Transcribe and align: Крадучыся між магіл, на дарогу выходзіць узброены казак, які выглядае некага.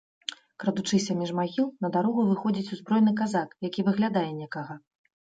Крадучыся 0.61 1.15
між 1.17 1.33
магіл, 1.39 1.67
на 1.85 1.91
дарогу 1.95 2.23
выходзіць 2.29 2.73
узброены 2.77 3.13
казак, 3.19 3.49
які 3.67 3.85
выглядае 3.91 4.25
некага. 4.39 4.73